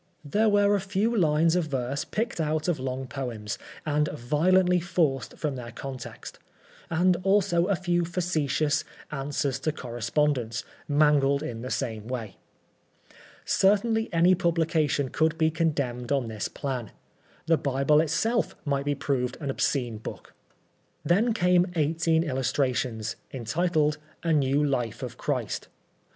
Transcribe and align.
There 0.25 0.49
were 0.49 0.73
a 0.73 0.79
few 0.81 1.15
lines 1.15 1.55
of 1.55 1.65
verse 1.67 2.05
picked 2.05 2.41
out 2.41 2.67
of 2.67 2.79
long 2.79 3.05
poems, 3.05 3.59
and 3.85 4.07
violently 4.07 4.79
forced 4.79 5.37
from 5.37 5.55
their 5.55 5.69
context; 5.71 6.39
and 6.89 7.17
also 7.21 7.65
a 7.67 7.75
few 7.75 8.03
facetious 8.03 8.83
"Answers 9.11 9.59
to 9.59 9.71
Correspondents," 9.71 10.63
mangled 10.87 11.43
in 11.43 11.61
the 11.61 11.69
same 11.69 12.07
way. 12.07 12.37
Certainly 13.45 14.11
any 14.11 14.33
publication 14.33 15.09
could 15.09 15.37
be 15.37 15.51
condemned 15.51 16.11
on 16.11 16.29
this 16.29 16.47
plan. 16.47 16.89
The 17.45 17.57
Bible 17.57 18.01
itself 18.01 18.55
might 18.65 18.85
be 18.85 18.95
proved 18.95 19.37
an 19.39 19.51
obscene 19.51 19.99
book. 19.99 20.33
Then 21.05 21.31
came 21.31 21.71
eighteen 21.75 22.23
illustrations, 22.23 23.17
entitled" 23.31 23.99
A 24.23 24.33
New 24.33 24.63
Life 24.63 25.03
of 25.03 25.19
Christ." 25.19 25.67